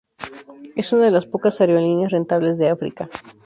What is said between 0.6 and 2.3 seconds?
Es una de las pocas aerolíneas